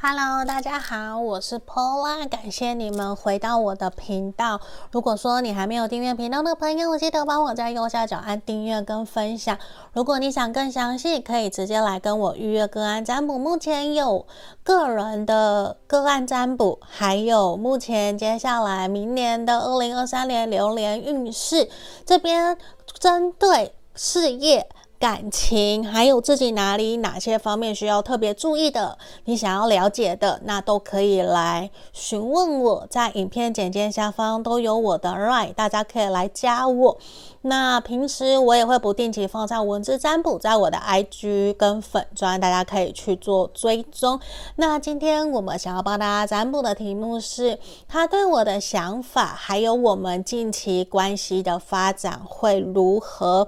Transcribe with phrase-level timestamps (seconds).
[0.00, 4.60] Hello，大家好，我是 Paula，感谢你们回到我的频道。
[4.92, 9.58] 如果说你还没有订阅频道的朋友，记得帮我在右下角按订阅跟分享。
[9.92, 13.36] 如果你想更详细，可以直接来跟我预约个案占卜。
[13.36, 14.24] 目前有
[14.62, 21.68] 个人的个案占卜，还有目前接下来明年的二零二三年流年运势，
[22.06, 22.56] 这边
[23.00, 24.68] 针对事业。
[24.98, 36.98] 感情，还有自己哪里哪些方面需要特别注意的，你想要了解的，那都可以来询问我，在影片简介下方都有我的 LINE，大家可以来加我。
[37.42, 44.18] 那平时我也会不定期放上文字占卜在我的 IG 跟粉专，大家可以去做追踪。
[44.56, 53.46] 那今天我们想要帮大家占卜的题目是，他对我的想法，还有我们近期关系的发展会如何？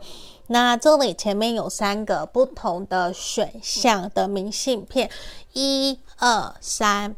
[0.52, 5.08] 那这里前面有三个不同的选项的明信片，
[5.52, 7.14] 一、二、三，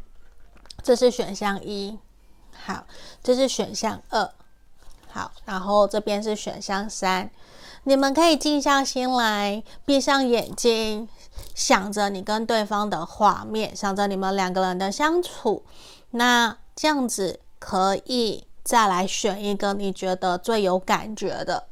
[0.83, 1.97] 这是选项一，
[2.51, 2.85] 好，
[3.23, 4.29] 这是选项二，
[5.09, 7.31] 好，然后这边是选项三，
[7.85, 11.09] 你们可以静下心来，闭上眼睛，
[11.55, 15.63] 想着你跟对方的画面，想着你们两个人的相处，
[16.11, 21.65] 那这样子可以再来选一个你觉得最有感觉的。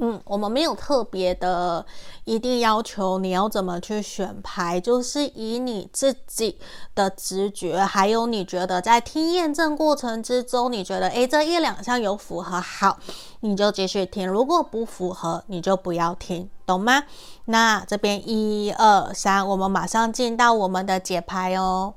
[0.00, 1.84] 嗯，我们没有特别的
[2.22, 6.56] 一定要求你要怎么去选牌，就是以你自己
[6.94, 13.00] 的直觉，还有你觉得在听验证过程之中，你觉得诶，这一两项有符合，好，
[13.40, 17.02] 你就继续听；如果不符合，你就不要听，懂吗？
[17.46, 21.94] 那这边一二三，我们马上进到我们的解牌哦。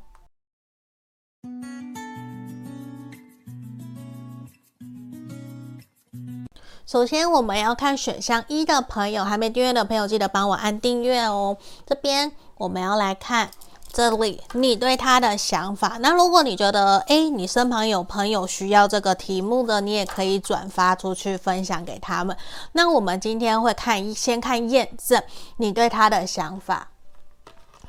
[6.92, 11.56] 首先，我们要看选项一的朋友，还没订阅的朋友，记得帮我按订阅哦。
[11.86, 13.50] 这边我们要来看
[13.94, 15.97] 这里你对他的想法。
[16.02, 22.35] 那如果你觉得，诶，你身旁有朋友需要这个题目的，你也可以转发出去，分享给他们。
[22.74, 25.24] 那我们今天会看，先看验证
[25.56, 26.90] 你对他的想法。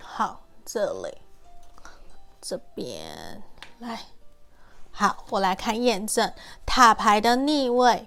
[0.01, 1.19] 好，这里，
[2.41, 3.43] 这边
[3.81, 3.99] 来，
[4.93, 6.33] 好，我来看验证
[6.65, 8.07] 塔牌的逆位。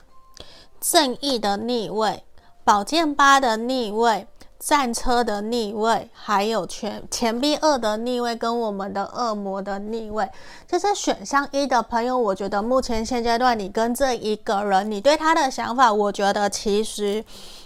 [0.92, 2.24] 正义的逆位，
[2.64, 4.28] 宝剑八的逆位，
[4.60, 10.30] 战车的逆位，还有钱钱币二的逆位，跟我们的恶魔的逆位。
[10.68, 17.26] 这是选项一的朋友，我觉得目前现阶段你跟这一个人，你对他的想法，我觉得其实。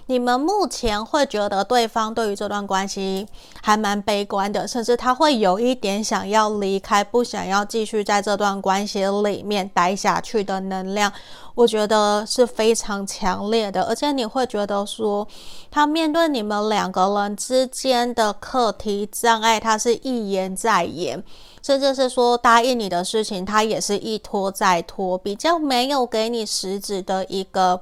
[0.09, 3.28] 你们目前会觉得对方对于这段关系
[3.62, 11.14] 还蛮悲观的，甚至他会有一点想要离开，不想要继续在这段关系里面待下去的能量，
[11.53, 13.84] 我觉得是非常强烈的。
[13.84, 15.28] 而且你会觉得说，
[15.69, 21.24] 他面对你们两个人之间的课题障碍，他是一延再延，
[21.62, 27.80] 甚至是说答应你的事情，他也是一拖再拖，比较没有给你实质的一个。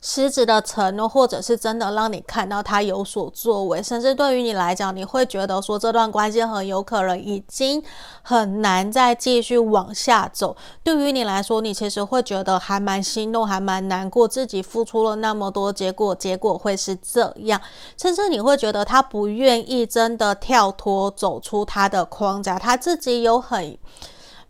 [0.00, 7.82] 实质的承诺，或者是真的让你看到他有所作为，甚至对于你来讲，你会觉得说这段关系很有可能已经
[8.22, 10.56] 很难再继续往下走。
[10.82, 17.60] 对于你来说，你其实会觉得还蛮心动，还蛮难过，自己付出了那么多，结果结果会是这样，
[17.96, 23.76] 甚至你会觉得他不愿意真的跳脱走出他的框架，他自己有很。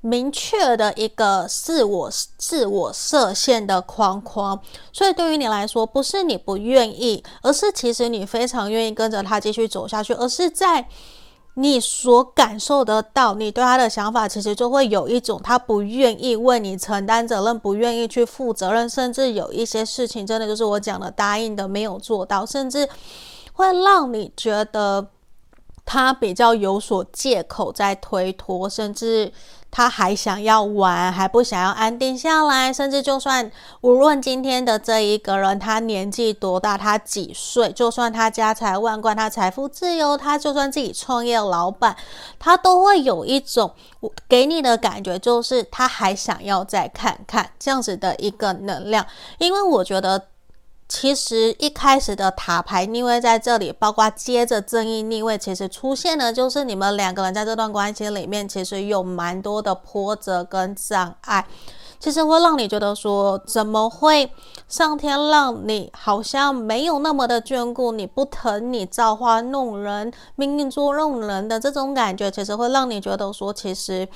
[0.03, 4.59] 明确的一个自我自我设限的框框，
[4.93, 10.89] 所以对于你来说，不是你不愿意，而是其实你非常愿意跟着他继续走下去，而是在
[11.55, 22.89] 你所感受得到，你对他的想法，其实就会有一种他不愿意为你承担责任，不愿意去负责任，甚至有一些事情，真的就是我讲的答应的没有做到，甚至
[23.53, 25.09] 会让你觉得
[25.84, 29.31] 他比较有所借口在推脱，甚至。
[29.70, 33.50] 他还想要玩，还不想要安定下来，甚至就算
[33.82, 41.97] 无论今天的这一个人他年纪多大，他几岁，就算他家财万贯，他财富自由，他就算自己创业老板，
[42.39, 43.72] 他都会有一种
[44.28, 49.06] 给你的感觉，就是他还想要再看看这样子的一个能量，
[49.39, 50.27] 因为我觉得。
[50.91, 61.47] 其实一开始的塔牌逆位在这里，包括接着正义逆位，其实出现的就是你们两个人在这段关系里面，其实有蛮多的波折跟障碍，
[62.01, 64.33] 其实会让你觉得说，怎么会
[64.66, 74.09] 上天让你好像没有那么的眷顾你，不疼你，造化弄人，命运捉弄人的这种感觉，其实会让你觉得说，其实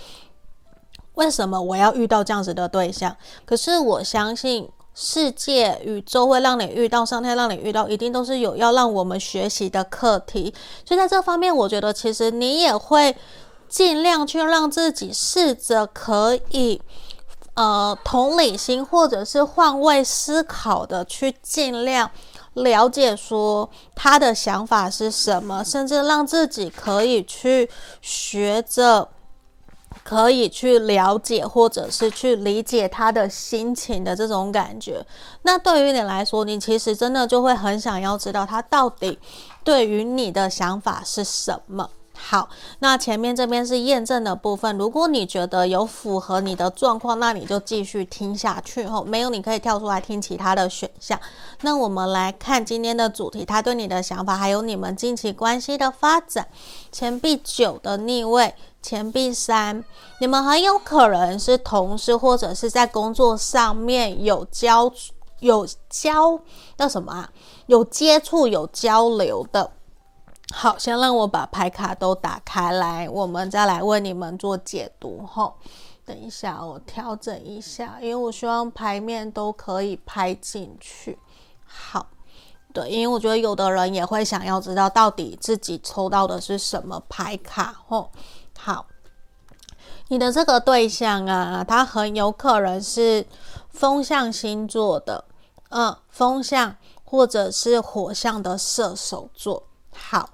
[1.15, 3.17] 为什么我要遇到这样子的对象？
[3.45, 4.69] 可是我相信。
[4.95, 10.55] 世界、宇宙会让你遇到，上天让你遇到，一定都是有要让我们学习的课题。
[10.85, 13.17] 所以在这方面，我觉得其实你也会
[13.69, 16.81] 尽量去让自己试着可以，
[17.55, 22.09] 呃，同理心或者是换位思考的去尽量
[22.53, 27.69] 了解说他的想法是什么，甚至让自己可以去
[28.01, 29.09] 学着。
[30.03, 35.05] 可以去了解，或者是去理解他的心情的这种感觉。
[35.43, 39.19] 那对于你来说，你其实真的就会很想要知道他到底
[39.63, 41.89] 对于你的想法是什么。
[42.17, 42.49] 好，
[42.79, 44.79] 那前面这边是验证的部分。
[44.79, 48.87] 如果你觉得有符合你的状况，那你就继续听下去。
[48.87, 51.19] 吼，没有你可以跳出来听其他的选项。
[51.63, 56.47] 那我们来看今天的主题，他对你的想法，还有你们近期关系的发展。
[56.93, 58.55] 钱币九的逆位。
[58.85, 59.83] 钱币三，
[60.21, 64.93] 你们很有可能是同事，或者是在工作上面有交
[65.41, 66.39] 有交
[66.77, 67.31] 叫什么啊？
[67.65, 69.71] 有接触、有交流的。
[70.53, 75.25] 好，先让我把牌卡都打开来，我们再来为你们做解读。
[75.27, 75.55] 吼，
[76.05, 81.19] 等一下，我调整一下，因为我希望牌面都可以拍进去。
[81.65, 82.09] 好，
[82.75, 87.81] 对，因为我觉得有的人也会想要知道到底自己抽到的是什么牌卡。
[87.89, 88.11] 吼。
[88.59, 88.87] 好，
[90.09, 93.27] 你的这个对象啊，他很有可能是
[93.71, 95.25] 风象星座的，
[95.71, 99.63] 嗯，风象或者是火象的射手座，
[99.93, 100.31] 好，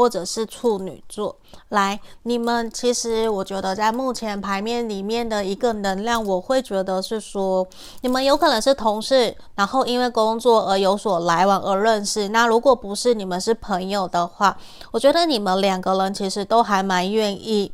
[0.00, 1.36] 或者是处女座。
[1.68, 7.66] 来，你们其实我觉得在目前牌面里面的一个能量，我会觉得是说，
[8.00, 12.30] 你们有可能是同事，然后因为工作而有所来往而认识。
[12.30, 14.56] 那如果不是你们是朋友的话，
[14.90, 17.70] 我觉得你们两个人其实都还蛮愿意。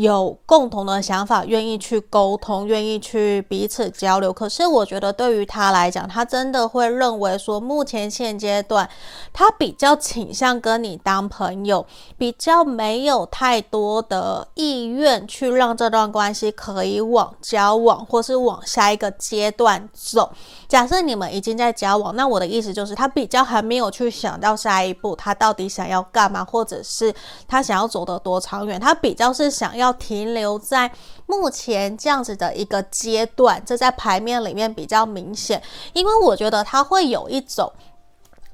[0.00, 4.32] 有共同的想法，愿意去沟通，愿意去彼此交流。
[4.32, 8.88] 可是我觉得对于他来讲，他真的会认为说，目前现阶段，
[9.34, 11.84] 他比较倾向跟你当朋友，
[12.16, 20.32] 比较没有太多的意愿去让这段关系可以往交往，或是往下一个阶段走。
[20.66, 27.12] 假设你们已经在交往，那我的意思就是，他比较还没有去想到下一步，他到底想要干嘛，或者是
[27.46, 29.81] 他想要走得多长远，他比较是想要。
[29.82, 30.90] 要停留在
[31.26, 35.60] 目前这样子的一个阶段，这在牌面里面比较明显，
[35.92, 37.72] 因为我觉得他会有一种，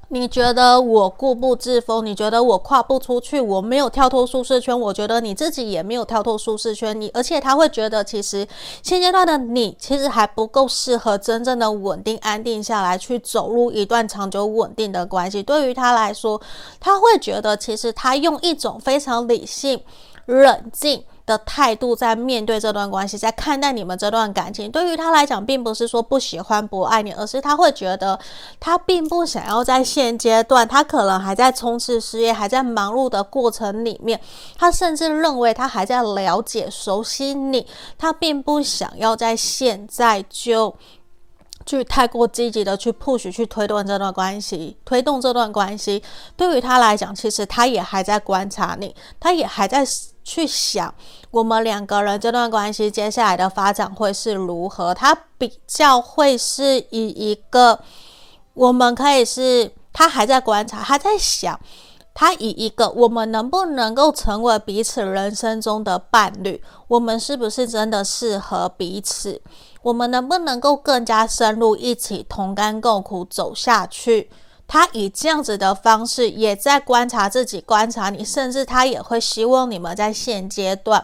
[0.09, 8.47] 你觉得我固步自封，你觉得我跨不出去，我没有跳脱舒适圈，我觉得你自己也没有跳脱舒适圈，你而且他会觉得其实
[8.81, 15.43] 现阶段的你其实还不够适合真正的稳定安定下来，去走入一段长久稳定的关系。
[15.43, 16.41] 对于他来说，
[16.79, 19.79] 他会觉得其实他用一种非常理性、
[20.25, 21.03] 冷静。
[21.29, 28.19] 的态度在面对这段关系，在看待你们这段感情，对于他来讲，并不是说不喜欢、不爱你，而是他会觉得
[28.59, 34.19] 他并不想要在现阶段，他可能还在冲刺事业，还在忙碌的过程里面，
[34.57, 40.75] 他甚至认为他还在了解、熟悉你，他并不想要在现在就。
[41.65, 46.01] 去太过积极的去 push 去推动这段关系，推动这段关系，
[46.35, 49.85] 对于他来讲，其实他也还在观察你，他也还在
[50.29, 50.93] 去想
[51.31, 54.93] 我们两个人这段关系接下来的发展会是如何。
[54.93, 57.79] 他比较会是以一个，
[58.53, 61.59] 我们可以是，他还在观察，他在想，
[62.13, 69.41] 他以一个我们能不能够成为彼此人生中的伴侣，我们是不是真的适合彼此？
[69.81, 74.29] 我们能不能够更加深入一起同甘共苦走下去？
[74.69, 81.03] 他以这样子的方式也在观察自己，观察你，甚至他也会希望你们在现阶段。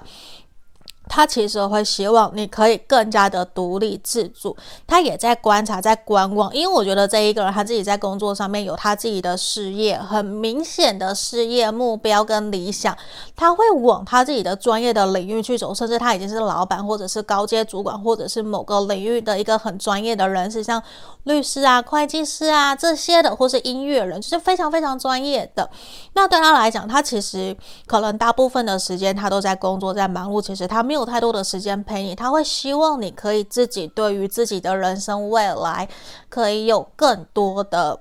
[1.07, 4.55] 他其实会希望你可以更加的独立自主，
[4.87, 12.97] 他也在观察，在观望，因为我觉得这一个人他自己在工作上面有他自己的事业，很明显的事业目标跟理想，
[13.35, 20.81] 他会往他自己的专业的领域去走，甚至他已经是老板，或者是高阶主管，或者是某个领域的一个很专业的人士，像
[21.23, 25.69] 律师啊、会计师啊这些的，或是音乐人，就是非常非常专业的。
[26.13, 30.94] 那对他来讲，他其实可能大部分的时间他都在工作，在忙碌，其实他没有。
[30.95, 35.89] 没有太多的时间陪你，他会希望你可以自己对于自己的人生未来
[36.29, 37.99] 可以有更多的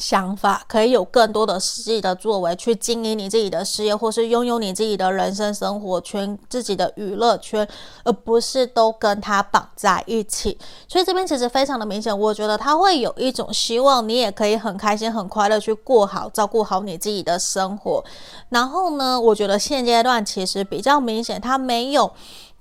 [0.00, 7.68] 想法，可以有更多的实际的作为去经营你自己的事业，或是拥有你自己的人生生活圈、自己的娱乐圈，
[8.02, 10.58] 而不是都跟他绑在一起。
[10.88, 18.02] 所以这边其实非常的明显，我觉得他会有一种希望你也可以很开心、很快乐去过好、照顾好你自己的生活。
[18.48, 22.10] 然后呢，我觉得现阶段其实比较明显，他没有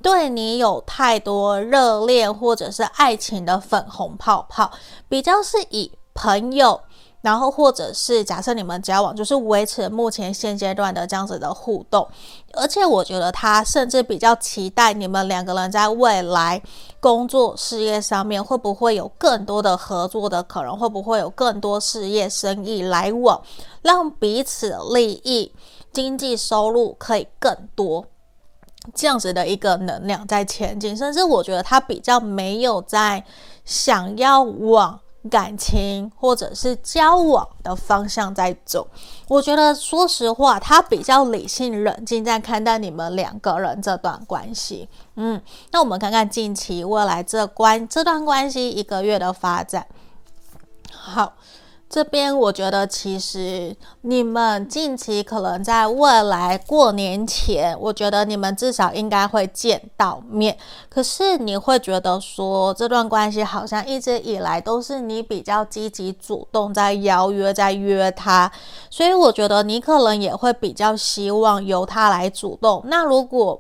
[0.04, 4.70] 对你有太多热恋或者是爱情的粉红泡泡，
[5.08, 6.82] 比较是以朋友。
[7.22, 12.08] 然后，或者是假设你们交往，就是维持目前现阶段的这样子的互动，
[12.54, 16.62] 而且我觉得他甚至比较期待你们两个人在未来
[17.02, 23.42] 工作事业上面会不会有更多的合作的可能，会不会有更多事业生意来往，
[23.82, 25.52] 让彼此利益、
[25.92, 28.06] 经济收入可以更多，
[28.96, 33.26] 这样子的一个能量在前进，甚至我觉得他比较没有在
[33.66, 35.02] 想要往。
[35.30, 38.88] 感情或者是交往的方向在走，
[39.28, 44.90] 我觉得说实话，他比较理性冷静在看待你们两个人这段关系。
[45.16, 49.86] 嗯，那我们看看近期未来这关这段关系一个月的发展。
[50.92, 51.34] 好。
[51.90, 60.56] 这边我觉得，其实你们近期可能在未来过年前，我觉得你们至少应该会见到面。
[60.88, 68.52] 可是你会觉得说，这段关系好像一直以来都是你比较积极主动在邀约，在约他，
[68.92, 72.84] 所以我觉得你可能也会比较希望由他来主动。
[72.86, 73.60] 那如果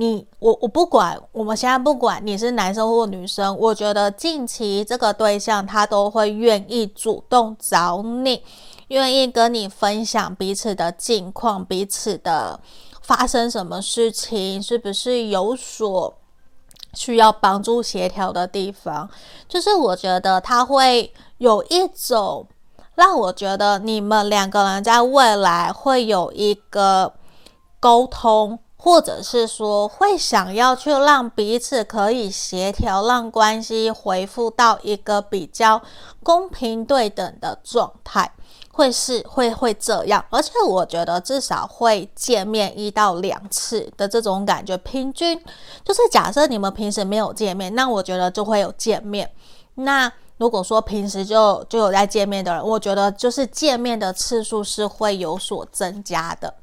[0.00, 8.42] 你我我不管，我们现在不管你是男生或女生，我觉得近期这个对象他都会愿意主动找你，
[8.88, 12.58] 愿意跟你分享彼此的近况，彼此的
[13.02, 16.14] 发生什么事情，是不是有所
[16.94, 19.06] 需要帮助协调的地方？
[19.46, 22.46] 就是我觉得他会有一种
[22.94, 27.12] 让我觉得你们两个人在未来会有一个
[27.78, 28.58] 沟通。
[28.82, 35.82] 或者是说会想要去让彼此可以协调，让关系回复到一个比较
[36.22, 38.32] 公平对等的状态，
[38.72, 40.24] 会是会会这样。
[40.30, 45.38] 而且我觉得至少会见面一到两次的这种感觉，平均
[45.84, 49.30] 就是假设你们平时没有见面，那我觉得就会有见面。
[49.74, 56.54] 那如果说平时就就有在见面的人，我觉得就是见面的次数是会有所增加的。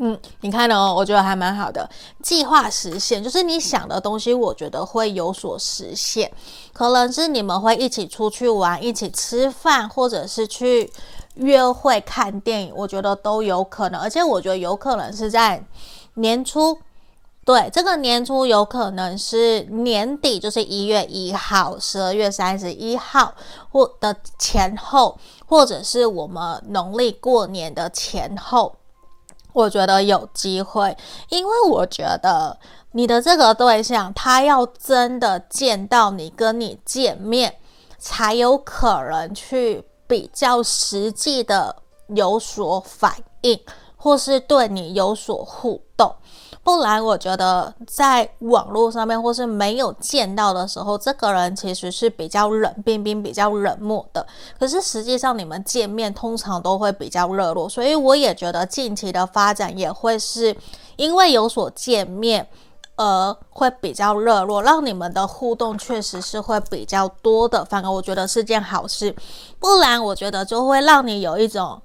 [0.00, 1.88] 嗯，你看哦，我觉得还蛮好的。
[2.22, 6.30] 计划实现，就是你想的东西，我觉得会有所实现。
[6.72, 10.88] 可能是你们会一起出去玩，一起吃饭，或者是去
[11.34, 14.00] 约会看电影，我觉得都有可能。
[14.00, 15.64] 而且我觉得有可能是在
[16.14, 16.78] 年初，
[17.44, 23.34] 对，这个年初有可能是年底，就是一月一号、十二月三十一号
[23.70, 28.76] 或的前后，或者是我们农历过年的前后。
[29.52, 30.96] 我觉得有机会，
[31.30, 32.58] 因为我觉得
[32.92, 37.56] 你的这个对象，他要真的见到你，跟你见面，
[37.98, 41.74] 才有可能去比较实际的
[42.08, 43.60] 有所反应，
[43.96, 46.14] 或是对你有所互动。
[46.68, 54.26] 不然，我觉得在网络上面或是没有见到的时候，这个人其实是比较冷冰冰、比较冷漠的。
[54.60, 60.54] 可是实际上，你们见面通常都会比较热络，所以我也觉得近期的发展也会是
[60.96, 62.46] 因为有所见面
[62.96, 67.64] 而会比较热络，让你们的互动确实是会比较多的。
[67.64, 69.16] 反而我觉得是件好事，
[69.58, 71.80] 不然我觉得就会让你有一种。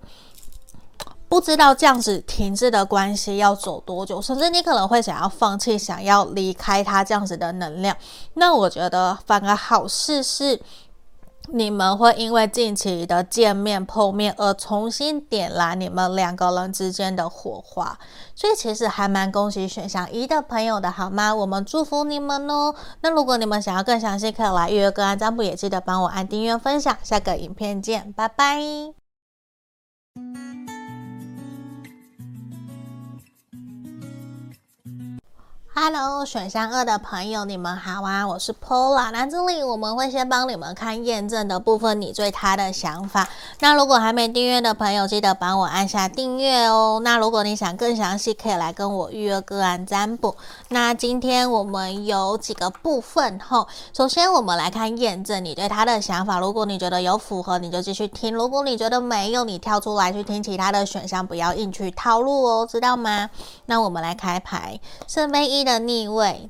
[1.33, 7.97] 不知道这样子停滞的关系要走多久，甚至你可能会想要放弃，想要离开他这样子的能量。
[8.35, 10.61] 那我觉得反而好事是，
[11.47, 17.97] 你们会因为近期的见面碰面而重新点燃你们两个人之间的火花。
[18.35, 21.33] 所以其实还蛮恭喜选项一的朋友的好吗？
[21.33, 22.75] 我们祝福你们哦。
[23.01, 26.95] 那如果你们想要更详细，可以来预约个案占卜，也记得帮我按订阅分享。
[27.01, 28.61] 下个影片见，拜拜。
[35.75, 38.27] Hello，选项二的朋友，你们好啊！
[38.27, 39.09] 我是 Pola。
[39.09, 43.27] 那这里我们会先帮你们看验证的部分，你对他的想法。
[43.59, 47.01] 那如果还没订阅的朋友，记得帮我按下订阅哦。
[47.03, 50.35] 那如果你想更详细，可以来跟我预约个案占卜。
[50.69, 56.37] 那今天我们有几个部分吼，首先我们来看验证你对他的想法。
[56.37, 63.31] 如果你觉得有符合，你就继续听；如果你觉得没有，你跳出来去听其他的选项，不要硬去套路哦，知道吗？
[63.65, 65.62] 那我们来开牌，圣杯一。
[65.63, 66.49] 的逆位，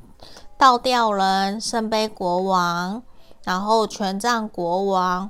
[0.57, 3.03] 倒吊人，圣杯国王，
[3.43, 5.29] 然后权杖国王，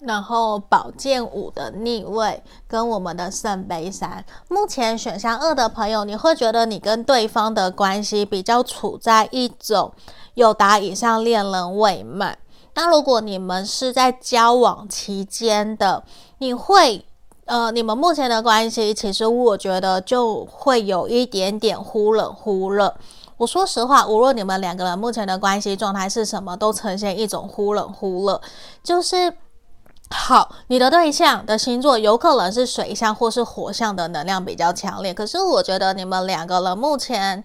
[0.00, 4.24] 然后宝剑五的逆位，跟我们的圣杯三。
[4.48, 9.92] 目前选项二的朋友，你会觉得你跟对方的关系比较处在一种
[10.34, 12.38] 有达以上恋人未满。
[12.74, 16.02] 那如果你们是在交往期间的，
[16.38, 17.04] 你会
[17.44, 22.94] 呃，你们目前的关系，其实我觉得就会有一点点忽冷忽热。
[23.36, 28.40] 我说实话，无论你们两个人目前的关系状态是什么，都呈现一种忽冷忽热。
[28.82, 29.36] 就是
[30.10, 37.42] 好，你的对象的星座有可能是水象或是火象的能量比较强烈，可是我觉得你们两个人目前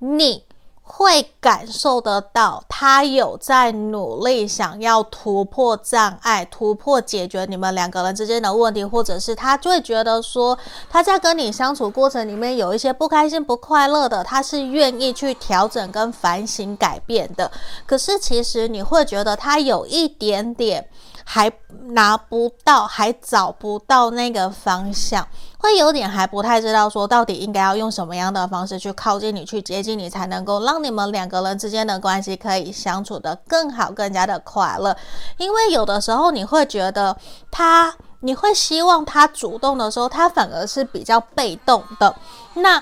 [0.00, 0.47] 你。
[0.90, 17.50] 会感受得到，他有在努力想要突破障碍，突破解决你们两个人之间的问题，或者是他就会觉得说，他在跟你相处过程里面有一些不开心、不快乐的，他是愿意去调整跟反省改变的。
[17.86, 20.88] 可是其实你会觉得他有一点点
[21.22, 21.52] 还
[21.90, 25.28] 拿不到，还找不到那个方向。
[25.58, 34.96] 会有点还不太知道说到底应该要用什么样的方式去靠近你，去接近你，才能够让你们两个人之间的关系可以相处得更好，更加的快乐。
[35.36, 37.16] 因为有的时候你会觉得
[37.50, 42.14] 他，你会希望他主动的时候，他反而是比较被动的。
[42.54, 42.80] 那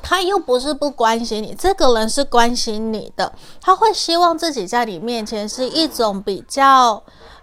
[0.00, 7.02] 他又不是不关心你，这个人是关心你的，他会希望自己在你面前是一种比较。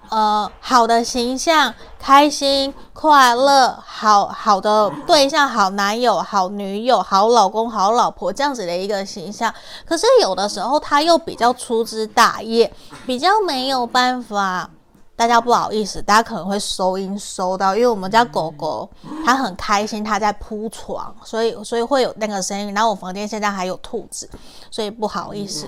[0.09, 9.53] 呃，好的形象，开心、快乐，好好的对象，好男友、好女友、好老公、好老婆这样子的一个形象。
[9.85, 12.71] 可是有的时候他又比较粗枝大叶，
[13.05, 14.69] 比较没有办法。
[15.15, 18.87] 大家不好意思，大家可能会收音收到，因为我们家狗狗
[19.25, 22.71] 它很开心，它在铺床，所以所以会有那个声音。
[22.71, 24.29] 然后我房间现在还有兔子，
[24.69, 25.67] 所以不好意思。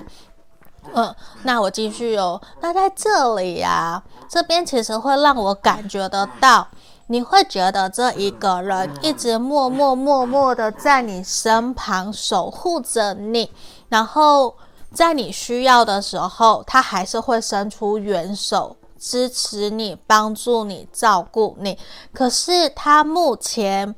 [0.94, 2.42] 嗯，那我继续哦。
[2.62, 6.68] 那在这里呀、啊，这边其实会让我感觉得到，
[7.08, 13.52] 你会觉得这一个人一直默默默默的在你身旁守护着你，
[13.90, 14.56] 然后
[14.92, 21.78] 在你需要的时候，他还是会伸出援手支持你、帮助你、照顾你。
[22.12, 23.96] 可是他目前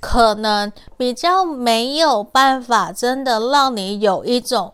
[0.00, 4.72] 可能比较没有办法，真的让你有一种。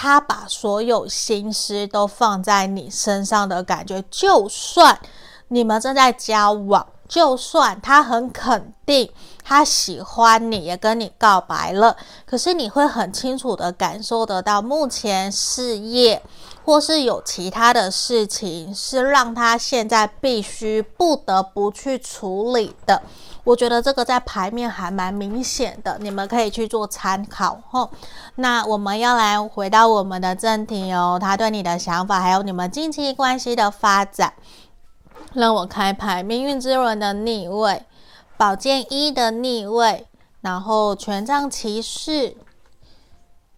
[0.00, 4.96] 他把所有心思都放在你身上的感觉，就算
[5.48, 9.10] 你们正在交往，就算他很肯定
[9.42, 16.22] 他喜欢你，也跟你告白了，可是你会很清楚的感受得到，目前事业
[16.68, 23.00] 或是有其他的事情，是让他现在必须不得不去处理的。
[23.42, 27.88] 我觉得这个在牌面还蛮明显的，你们可以去做参考吼。
[28.34, 34.34] 那我们要来回到我们的正题哦，他对你的想法，还有你们近期关系的发展。
[35.32, 37.86] 让我开牌，命运之轮的逆位，
[38.36, 40.06] 宝剑一的逆位，
[40.42, 42.36] 然后权杖骑士，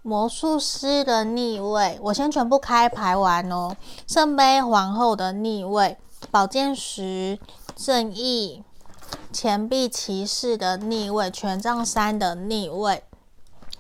[0.03, 1.99] 魔术师的逆位。
[2.03, 3.77] 我先全部开牌完哦。
[4.07, 5.99] 圣杯皇后的逆位，
[6.31, 7.39] 宝剑十，
[7.77, 8.63] 正义。
[9.33, 13.05] 钱币骑士的逆位，权杖三的逆位，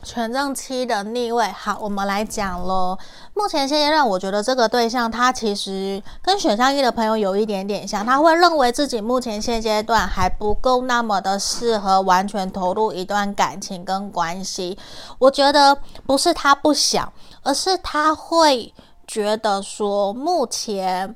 [0.02, 1.46] 权杖七的逆位。
[1.48, 2.98] 好，我们来讲喽。
[3.34, 14.78] 目前现阶段，我觉得这个对象他其实跟选项一的朋友有一点点像，他会认为自己目前现阶段还不够那么的适合完全投入一段感情跟关系。
[15.18, 18.72] 我觉得不是他不想，而是他会
[19.06, 21.14] 觉得说，目前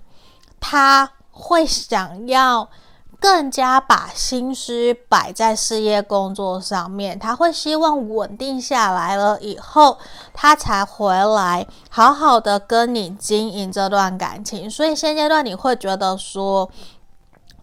[0.61, 2.69] 他会想要。
[3.25, 9.97] 更加把心思摆在事业工作上面，他会希望稳定下来了以后，
[10.35, 14.69] 他才回来好好的跟你经营这段感情。
[14.71, 16.69] 所以现阶段你会觉得说，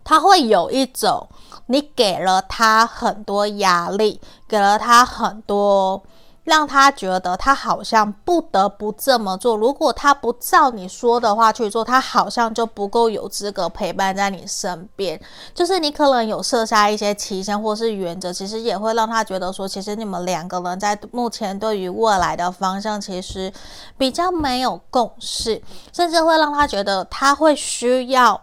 [0.03, 1.27] 他会有一种
[1.67, 6.01] 你给了他很多压力，给了他很多。
[6.43, 9.55] 让他觉得他好像不得不这么做。
[9.55, 15.21] 如果他不照你说的话去做，他好像就不够有资格陪伴在你身边。
[15.53, 23.53] 就是你可能有设下一些期限或是原则，其实也会让他觉得说，其实你们两个人在目前对于未来的方向，其实
[23.97, 25.61] 比较没有共识，
[25.93, 28.41] 甚至会让他觉得他会需要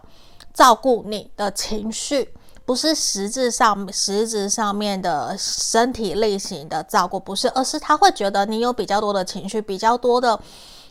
[0.53, 2.33] 照顾你的情绪。
[2.69, 10.39] 不是实质上、实质上面的身体类型的照顾，不是，而是他会觉得你有比较多的情绪，比较多的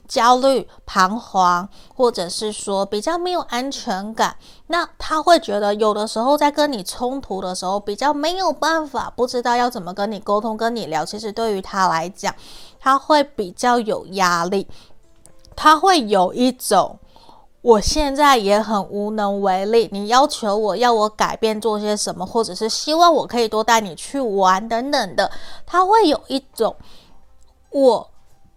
[0.09, 4.35] 焦虑、彷徨，或者是说比较没有安全感。
[4.67, 11.05] 那他会觉得有的时候在跟你冲突的时候，比较没有办法，不知道要怎么跟你沟通、跟你聊。
[11.05, 12.35] 其实对于他来讲，
[12.81, 14.67] 他会比较有压力，
[15.55, 16.99] 他会有一种。
[17.61, 25.31] 我现在也很无能为力，你要求我要我改变做些什么，或者是希望我可以多带你去玩等等的，
[25.67, 26.77] 他会有一种，
[27.71, 28.09] 我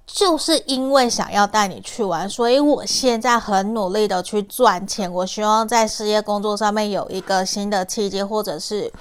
[0.06, 8.92] 就是因为想要带你去玩，所以我现在很努力的去赚钱，我希望在事业工作上面有一个新的契机，或者是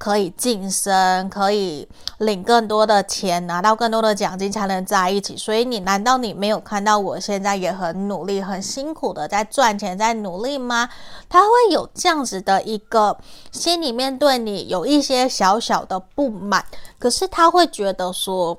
[0.00, 1.86] 可以晋升，可以
[2.16, 5.36] 领更多的钱，拿到更多的奖金才能在一起。
[5.36, 10.88] 所以你难道你没有看到我现在也很努力、很辛苦的在赚钱、在努力吗？
[11.28, 13.18] 他会有这样子的一个
[13.52, 16.64] 心里面对你有一些小小的不满，
[16.98, 18.58] 可是他会觉得说。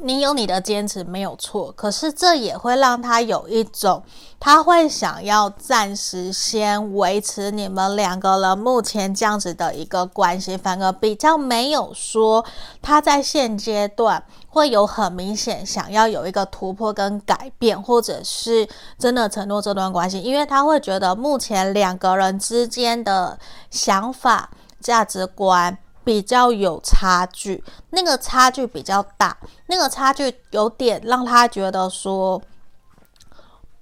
[0.00, 4.02] 你有你的坚持没有错，可是这也会让他有一种，
[4.38, 12.44] 他会想要暂时先维持你们两个人目前这样子的一个关系，反而比较没有说
[12.80, 23.36] 他在现阶段会有很明显想要有一个突破跟改变，或者是真的承诺这段关系，因为他会觉得目前两个人之间的
[23.70, 25.76] 想法、价值观。
[26.08, 32.40] 比较有差距，那个差距比较大，那个差距有点让他觉得说，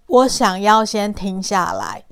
[0.09, 2.05] 我想要先停下来，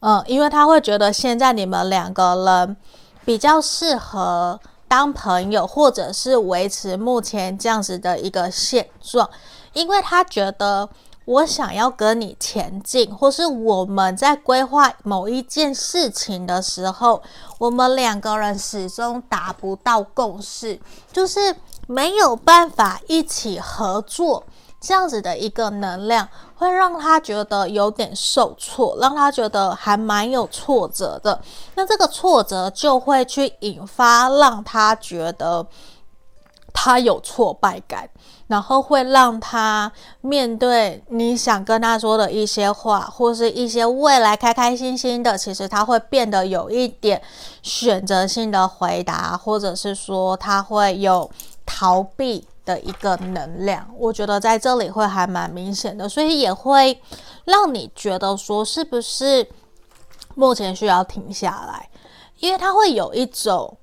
[0.00, 2.76] 嗯，因为他会觉得现在你们两个人
[3.24, 9.30] 比较适合当朋友，或者是维持目前这样子的一个现状，
[9.72, 10.86] 因为他觉得。
[11.24, 17.22] 我想要跟你前进，或是我们在规划某一件事情的时候，
[17.58, 20.80] 我们两个人始终达不到共识，
[21.12, 21.54] 就是
[21.86, 24.44] 没有办法一起合作，
[24.80, 31.40] 这样子的一个能量会让他觉得有点受挫，让他觉得还蛮有挫折的。
[31.76, 35.64] 那这个挫折就会去引发，让他觉得
[36.72, 38.08] 他有挫败感。
[38.52, 47.22] 然后会让他面对你想跟他说的一些话，或是一些未来开开心心的，其实他会变得有一点
[47.62, 51.30] 选择性的回答，或者是说他会有
[51.64, 53.88] 逃避的一个能量。
[53.96, 57.00] 我觉得在这里会还蛮明显的，所以也会
[57.46, 59.48] 让你觉得说是不是
[60.34, 61.88] 目前需要停下来，
[62.40, 63.78] 因为他会有一种。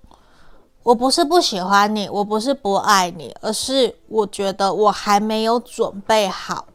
[0.81, 6.65] 我不是不喜欢你，我不是不爱你，而是我觉得我还没有准备好。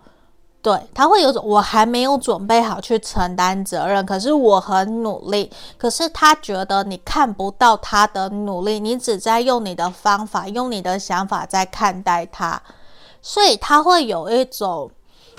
[0.60, 5.50] 对，他会有种我还没有准备好去承担责任，可是我很努力。
[5.76, 12.62] 可是他觉得你看不到他的努力，你只在用你的方法、用你的想法在看待他，
[13.20, 14.90] 所以他会有一种，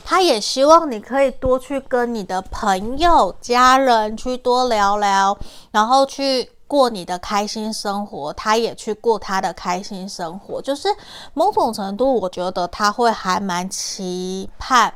[0.04, 5.38] 他也希望你可以多去跟你的朋友、家人去多聊聊，
[5.72, 6.50] 然后去。
[6.68, 10.88] 过你的开心生活，他也去过他的开心生活，就是
[11.34, 14.94] 某种程度，我觉得他会还蛮期盼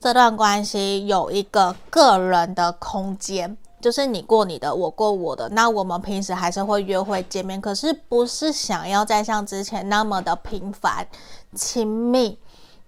[0.00, 5.48] 这段关系有一个个人的空间，就是你过你的，我过我的。
[5.50, 11.06] 那我们平时还是会约会见面，可是不是想要再像之前那么的频繁
[11.54, 12.36] 亲密。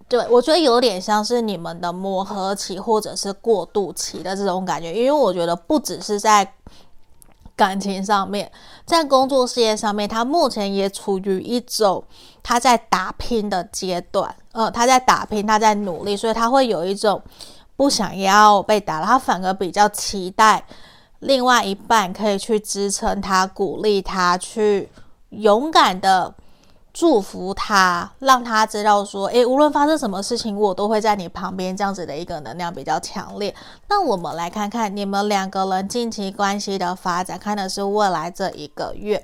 [0.08, 6.52] 对，我觉得有点像是你们的磨合期或者是过渡期的这种感觉，因为我觉得不只是在。
[7.56, 8.50] 感情上面，
[8.84, 12.02] 在工作事业上面，他目前也处于一种
[12.42, 17.22] 他在打拼的阶段，呃，他在打拼，他在努力，所以他会有一种
[17.76, 20.64] 不想要被打，他反而比较期待
[21.20, 24.90] 另外一半可以去支撑他、鼓励他，去
[25.30, 26.34] 勇敢的。
[26.94, 31.76] 祝福他，让他知道说，诶，无论发生什么事情，我都会在你旁边。
[31.76, 33.52] 这样子的一个能量比较强烈。
[33.88, 39.20] 那我们来看看你们两个人近期关系的发展，看的是未来这一个月。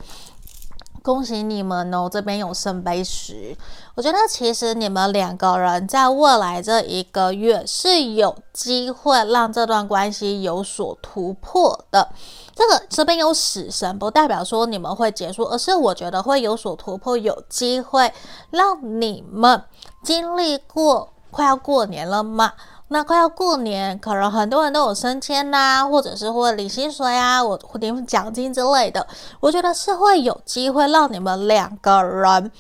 [1.03, 3.57] 恭喜你们哦，这边有圣杯十。
[3.95, 12.09] 我觉得其实你们两个人在未来这一个月是有机会让这段关系有所突破的。
[12.55, 18.13] 这个这边有死神，不代表说你们会结束，而是我觉得会有所突破，有机会
[18.51, 19.63] 让你们
[20.03, 22.53] 经历过快要过年了嘛。
[22.93, 29.07] 那快要过年，可能很多人都有升迁呐、或者是会领薪水啊，我或领奖金之类的。
[29.39, 32.51] 我觉得是会有机会让你们两个人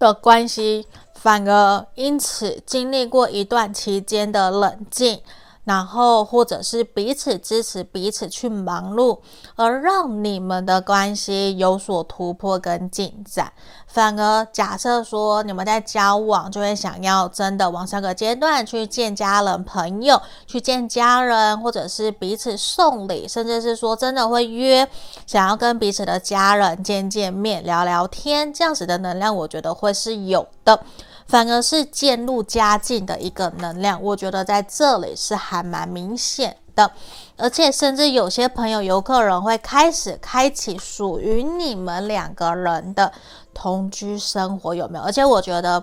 [0.00, 5.20] 的关系，反而因此经历过一段期间的冷静。
[5.66, 9.18] 然后，或者是彼此支持，彼此去忙碌，
[9.56, 13.52] 而让你们的关系有所突破跟进展。
[13.88, 24.88] 反而，假设说你们在交往，就会想要真的往下个阶段去见家人、朋友，去见家人，或者是彼此送礼，甚至是说真的会约，
[25.26, 30.80] 想要跟彼此的家人见见面、聊聊天，这样子的能量，我觉得会是有的。
[31.26, 36.90] 反而是渐入佳境的一个能量，我觉得在这里是还蛮明显的，
[37.36, 43.12] 而且甚至有些朋友有客人会开始开启属于你们两个人的
[43.52, 45.04] 同居生活，有没有？
[45.04, 45.82] 而且我觉得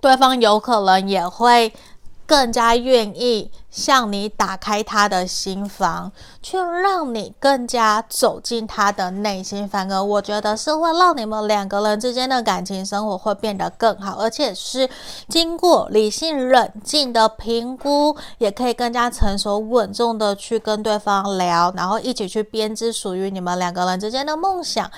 [0.00, 1.72] 对方有可能也会
[2.28, 6.12] 更加愿意向你打开他的心房，
[6.42, 9.66] 去让你更加走进他的内心。
[9.66, 14.86] 反而我觉得是会让你们两个人之间的感情生活会变得更好，而且是
[15.26, 24.90] 经过理性冷静的评估，也可以更加成熟稳重的去跟对方聊，然后一起去编织属于你们两个人之间的梦想。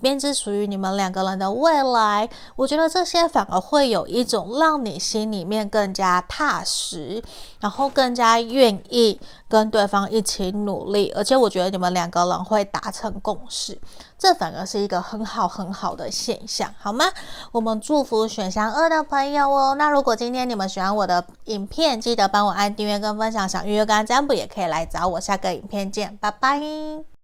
[0.00, 7.22] 编织属于你们两个人的未来，我觉得这些反而会有一种让你心里面更加踏实，
[7.60, 13.78] 然后更加愿意跟对方一起努力，而且我觉得你们两个人会达成共识，
[14.18, 17.06] 这反而是一个很好很好的现象，好吗？
[17.52, 19.74] 我们祝福选项二的朋友哦。
[19.76, 25.20] 那如果今天你们喜欢我的影片，记得帮我按订阅跟分享，想预约跟占卜也可以来找我。
[25.20, 27.15] 下个影片见，拜拜。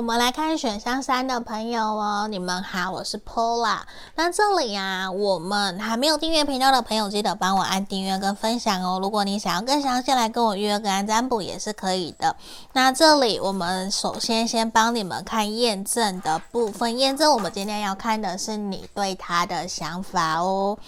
[0.00, 3.80] 我们来看选项三的朋友哦，你们好，我是 Paula。
[4.14, 8.98] 那这里啊，我们还没有订阅频道的朋友，记得帮我按订阅跟分享哦。
[8.98, 12.34] 如果你想要更详细来跟我预约个案占卜，也是可以的。
[12.72, 20.78] 那这里我们首先先帮你们看验证的部分，验证我们今天要看的是你对他的想法哦。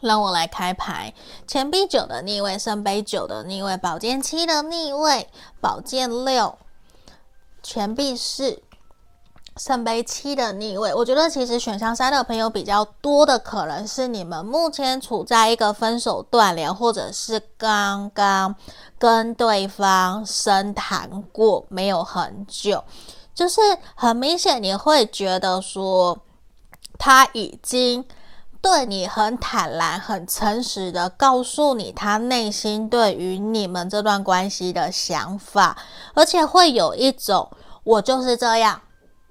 [0.00, 1.12] 让我来开牌，
[1.48, 5.28] 钱币九的逆位，圣杯九的逆位，宝剑七的逆位，
[5.60, 6.56] 宝剑六。
[7.62, 8.62] 钱币四，
[9.56, 18.54] 圣杯七的逆位，我觉得其实选项三的朋友比较多的可能是你们目前处在一个分手断联，或者是刚刚
[18.98, 22.82] 跟对方深谈过没有很久，
[23.34, 23.60] 就是
[23.94, 26.18] 很明显你会觉得说
[26.98, 28.04] 他已经。
[28.60, 35.78] 对你很坦然、很诚实的告诉你他内心对于你们这段关系的想法，
[36.12, 37.48] 而且会有一种
[37.84, 38.80] 我就是这样，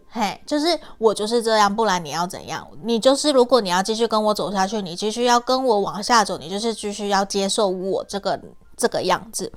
[0.10, 2.66] 嘿，就是我就是这样，不然你要怎样？
[2.84, 8.40] 你就是如果你要继续跟我走下去，你继续要跟我往下走，你就是继续要接受我这个
[8.78, 9.52] 这个样子，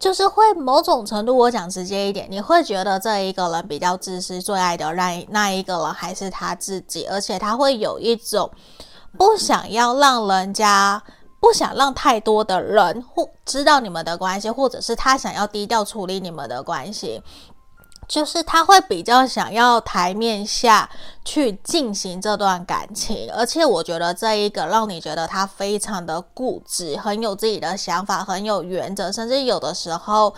[0.00, 8.50] 就是会某种程度，我讲直接一点，你会觉得这一个人比较自私，最爱的那那一个人还是他自己，而且他会有一种。
[9.18, 11.02] 不想要让人家，
[11.38, 17.22] 不想让太多的人或知道你们的关系，或者是他想要低调处理你们的关系，
[18.08, 20.88] 就是他会比较想要台面下
[21.24, 30.34] 去进行这段感情，而且我觉得这一个让你觉得他非常的固执，很有自己的想法，很有原则，甚至有的时候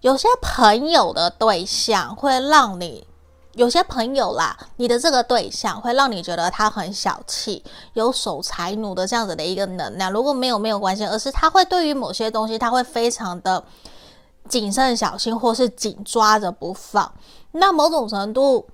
[0.00, 3.06] 有些朋友的对象会让你。
[3.54, 10.12] 有些朋友啦，你的这个对象会让你觉得他很小气、有守财奴的这样子的一个能量。
[10.12, 13.62] 如果没有没有关系，而是他会对于某些东西，他会非常的
[14.48, 17.12] 谨慎小心，或是紧抓着不放。
[17.52, 18.66] 那某种程度，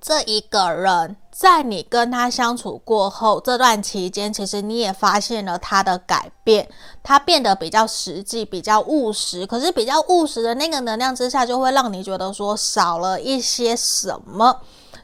[0.00, 1.16] 这一个人。
[1.30, 6.68] 在你跟他相处过后，这段期间，其实你也发现了他的改变，
[7.02, 9.46] 他变得比较实际、比较务实。
[9.46, 14.60] 可是比较务实的那个能量之下，就会让你觉得说少了一些什么。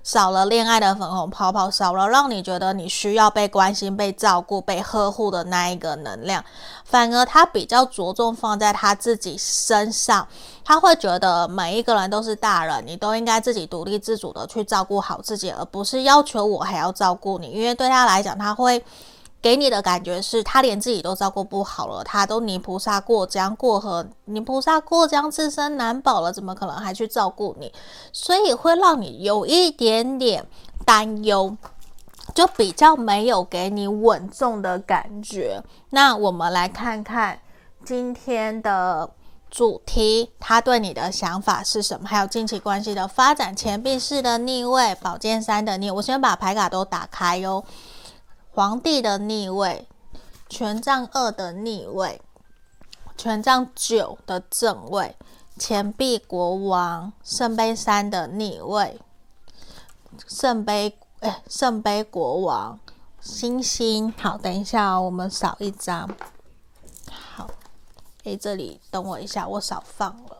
[0.07, 6.45] 少了恋爱的粉红泡泡，少了让你觉得你需要被关心、被照顾、被呵护的那一个能量，
[6.85, 10.29] 反而他比较着重放在他自己身上。
[10.64, 17.49] 他会觉得每一个人都是大人，你都应该自己独立自主的去照顾好自己，而不是要求我还要照顾你。
[17.49, 18.85] 因为对他来讲，他会。
[19.46, 27.72] 给你的感觉是他连自己都照顾不好了，他都泥菩萨过江过河，泥菩萨过江自身难保了，怎么可能还去照顾你？
[28.12, 30.44] 所以会让你有一点点
[30.85, 31.56] 担忧，
[32.35, 35.62] 就比较没有给你稳重的感觉。
[35.90, 37.38] 那我们来看看
[37.85, 39.09] 今天的
[39.48, 42.09] 主题，他对你的想法是什么？
[42.09, 47.62] 还有近期关系的发展，钱币四的逆位，宝剑三的逆，我先把牌卡都打开哟。
[48.57, 49.87] 皇帝的逆位，
[50.49, 52.23] 权杖二的逆位，
[53.14, 55.14] 权杖九的正位，
[55.59, 58.99] 钱币国王，圣杯三的逆位，
[60.27, 62.81] 圣杯哎，圣杯国王，
[63.21, 64.11] 星星。
[64.12, 66.09] 好，等一下哦，我们扫一张。
[67.11, 67.51] 好，
[68.25, 70.36] 哎，这里等我一下，我少放了。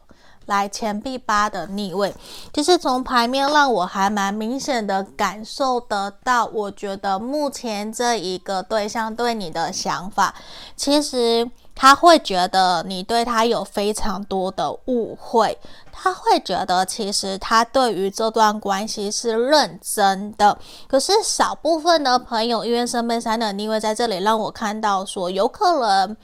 [0.47, 2.15] 来，钱币八的逆位，
[2.53, 10.35] 就是从牌面让我还蛮明显的感受得到，我觉得目前这一个对象对你的想法，
[10.77, 15.59] 其实他会觉得你对他有非常多的误会，
[15.93, 20.57] 他会觉得其实他对于这段关系是认真的，
[20.87, 26.17] 可是少部分的朋友，因为圣杯三的逆位在这里让我看到说，有可能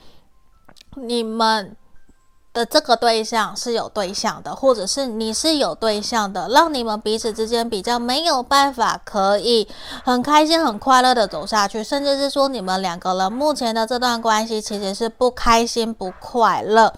[0.95, 1.75] 你们。
[2.53, 9.67] 的这个对象是有对象的，或者是你是有对象的，让你们彼此之间比较没有办法可以
[10.03, 16.93] 很开心、很快乐的走下去，甚至是说你们两个人目前的这段关系其实是不开心、不快乐。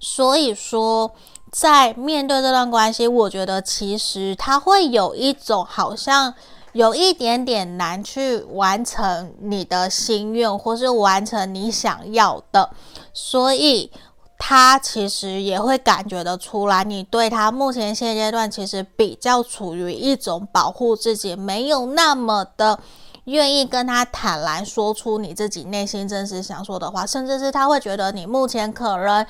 [0.00, 1.12] 所以说，
[1.52, 6.32] 在面对这段关系，我觉得其实他会有一种好像
[6.72, 12.70] 有一点点难去完成你的心愿，或是完成你想要的，
[13.12, 13.90] 所以。
[14.36, 22.78] 他其实也会感觉得出来，你对他目前现阶段其实比较处于一种保护自己，没有那么的
[23.24, 29.24] 愿意跟他坦然说出你自己内心真实想说的话，甚至是他会觉得你目前可能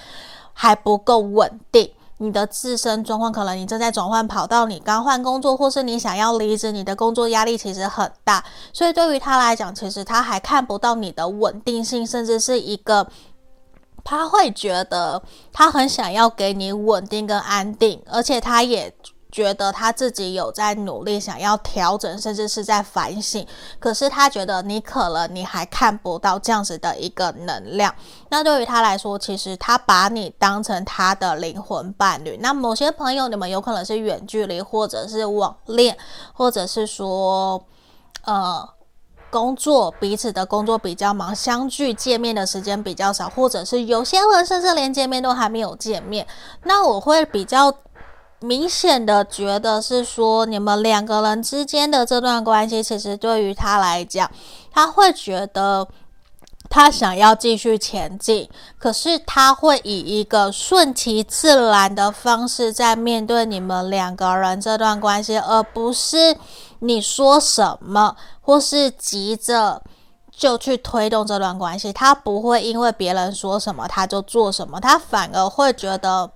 [0.52, 13.06] 还不够稳定，你的自身状况可能你正在转换跑道，你刚换工作，或是你想要离职，你的工作压力其实很大，所以对于他来讲，其实他还看不到你的稳定性，甚至是一个。
[14.04, 18.94] 他会觉得他很想要给你稳定跟安定，而且他也
[19.32, 23.44] 觉得他自己有在努力，想要调整，甚至是在反省。
[23.80, 27.92] 可是他觉得你可能你还看不到这样子的一个能量。
[28.28, 32.36] 那对于他来说，其实他把你当成他的灵魂伴侣。
[32.42, 35.96] 那某些朋友，你们有可能是远距离，或者是网恋，
[36.34, 37.64] 或者是说，
[38.24, 38.68] 呃。
[39.34, 46.24] 工作，彼此的工作比较忙，相聚见面的时间比较少，或者是有些人甚至连见面都还没有见面。
[46.62, 47.74] 那我会比较
[48.38, 54.30] 明显的觉得是说，你们两个人之间的这段关系，其实对于他来讲，
[54.70, 55.88] 他会觉得
[56.74, 66.36] 他想要继续前进，可是他会以一个顺其自然的方式在面对你们两个人这段关系，而不是。
[66.80, 69.80] 你说什么，或是急着
[70.32, 76.28] 就去推动这段关系，他不会因为别人说什么他就做什么，他反而会觉得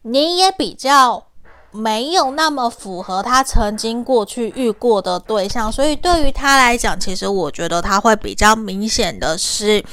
[0.00, 1.22] 你也比较
[1.70, 9.84] 没有那么符合他曾经过去遇过的对象，所以对于他来讲，其实我觉得他会比较明显的是，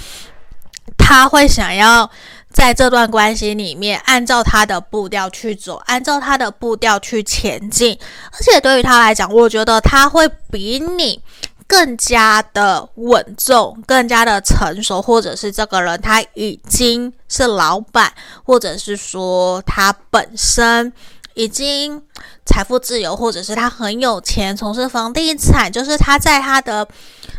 [0.97, 2.09] 他会想要。
[2.53, 7.99] 在这段关系里面，按照他的步调去走，按照他的步调去前进。
[8.31, 11.21] 而且对于他来讲，我觉得他会比你
[11.67, 18.13] 更加的稳重，更加的成熟，或者是这个人他已经是老板，
[18.45, 20.93] 或者是说他本身
[21.35, 22.01] 已经
[22.45, 26.87] 财富自由，或者是他很有钱，从事房地产，就是他在他的。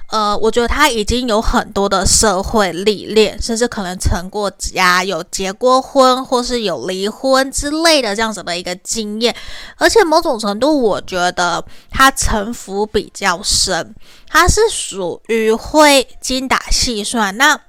[0.09, 9.35] 呃，我觉得他已经有很多的社会历练，甚至可能成过家，有结过婚，或是有离婚之类的这样子的一个经验。
[9.77, 13.93] 而且某种程度，我觉得他城府比较深，
[14.29, 17.37] 他是属于会精打细算。
[17.37, 17.61] 那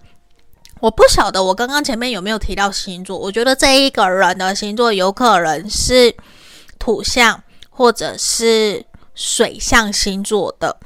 [0.80, 6.16] 我不晓得我刚刚前面有没有提到星座，我觉得这一个人的星座有可能是
[6.78, 8.86] 土象或者是
[9.16, 10.78] 水象星座的。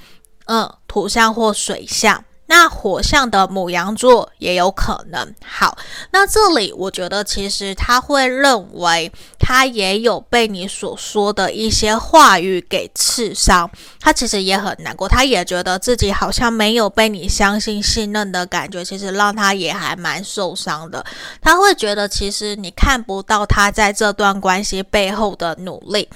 [0.45, 5.33] 嗯，土象或水象，那火象的母羊座也有可能。
[5.41, 5.77] 好，
[6.11, 9.09] 那这里我觉得其实他会认为
[9.39, 21.05] 他也有被你所说的一些话语给刺伤，他其实也很难过，他也觉得自己好像没有被你相信、信任的感觉，其实让他也还蛮受伤的。
[21.39, 26.09] 他会觉得其实你看不到他在这段关系背后的努力，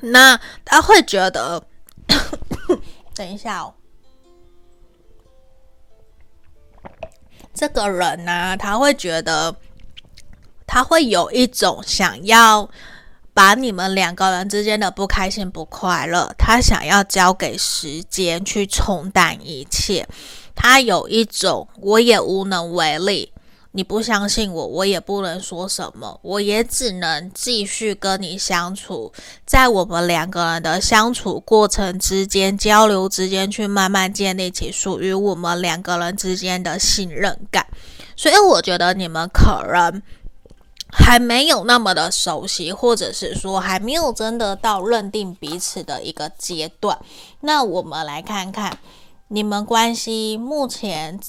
[0.00, 1.60] 那他会觉得。
[3.16, 3.74] 等一下哦，
[7.60, 9.54] 这个人呢，他会觉得
[10.66, 12.66] 他会有一种想要
[13.34, 20.08] 把你们两个人之间的不开心、不快乐，他想要交给时间去冲淡一切，
[20.54, 23.30] 他有一种我也无能为力。
[23.72, 29.12] 你不相信我，我也不能说什么，我也只能继续跟你相处，
[29.46, 37.64] 在我们两个人的相处过程之间、交流之间，去慢慢建立起属于我们两个人之间的信任感。
[38.16, 40.02] 所以，我觉得你们可能
[40.88, 46.98] 还没有那么的熟悉，或者是说还没有真的到认定彼此的一个阶段。
[47.42, 48.76] 那我们来看看
[49.28, 51.20] 你们关系目前。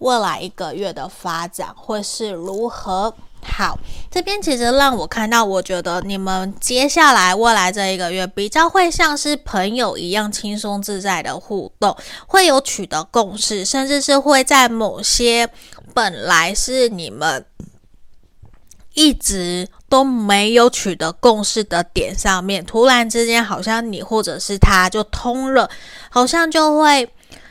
[0.00, 3.14] 未来一个月的发展会是如何？
[3.42, 3.78] 好，
[4.10, 11.96] 这边其实让我看到，我觉得你们接下来未来这一个月比较会像是朋友一样轻松自在的互动，
[12.26, 15.48] 会有取得共识，甚至是会在某些
[15.94, 17.44] 本来是你们
[18.92, 25.68] 一直都没有取得共识的点上面，突然之间好像你或者是他就通了，
[26.10, 27.10] 好像就会。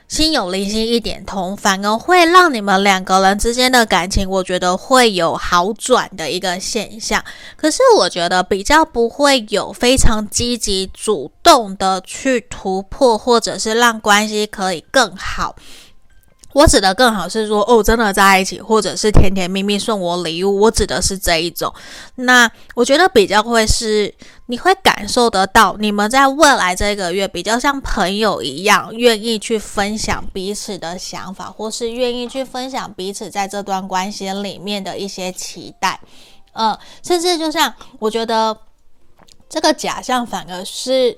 [0.09, 7.23] 心有灵犀一点通，反而会让你们两个人之间的感情，我觉得会有好转的一个现象。
[7.55, 15.55] 可是我觉得比较不会有非常积极主动的去突破，或者是让关系可以更好。
[16.53, 20.61] 我指的更好是说，哦，真的在一起，或者是甜甜蜜蜜送我礼物。
[20.61, 21.71] 我指的是这一种。
[22.15, 24.11] 那我觉得比较会是，
[24.47, 35.99] 你会感受得到，你们在未来这个月比较像朋友一样，愿意去分享彼此的想法，或是愿意去分享彼此在这段关系里面的一些期待。
[36.53, 38.57] 呃，甚至就像我觉得
[39.47, 41.15] 这个假象，反而是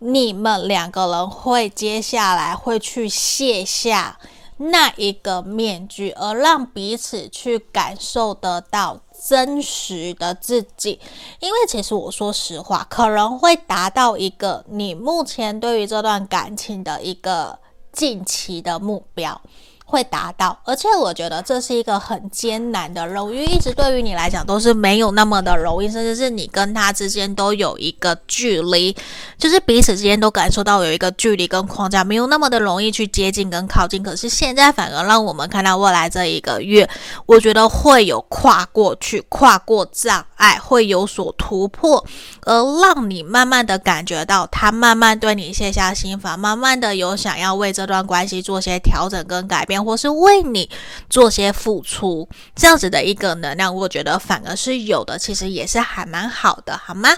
[0.00, 4.18] 你们两个人会接下来会去卸下。
[4.56, 11.00] 那一个面具，而让彼此去感受得到真实的自己。
[11.40, 17.58] 因为其实我说实话，可能会达到一个你目前对于这段感情的一个
[17.92, 19.40] 近期的目标。
[19.86, 28.96] 会达到，而且我觉得这是一个很艰难的任务，因为一直对于你来讲都是没有那么的容易，甚至是你跟他之间都有一个距离，
[29.38, 34.02] 就是彼此之间都感受到有一个距离跟框架，没有那么的容易去接近跟靠近。
[34.02, 36.88] 可是现在反而让我们看到未来这一个月，
[37.26, 42.04] 我觉得会有跨过去、跨过障碍，会有所突破，
[42.42, 49.73] 而让你慢慢的感觉到他慢慢对你卸下心防，慢慢的有想要为这段关系做些调整跟改变。
[49.82, 50.68] 或是为你
[51.08, 57.08] 做些付出，这样子的一个能量，我觉得反而是有的，其实也是还蛮好的，好吗？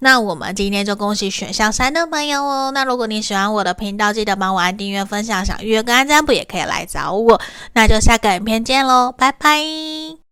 [0.00, 2.70] 那我们今天就恭喜选项三的朋友哦。
[2.72, 7.40] 那如果你喜欢我的频道，记得帮我按订阅、分享，想预约跟安占卜也可以来找我。
[7.72, 10.23] 那就下个影片见喽，拜拜。